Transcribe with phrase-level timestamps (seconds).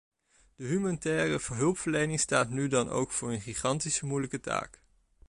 [0.55, 4.81] De humanitaire hulpverlening staat nu dan ook voor een gigantisch moeilijke taak.